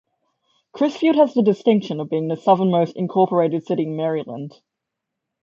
[0.73, 4.59] Crisfield has the distinction of being the southernmost incorporated city in Maryland.